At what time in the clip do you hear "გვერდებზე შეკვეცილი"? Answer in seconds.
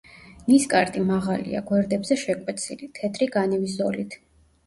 1.67-2.89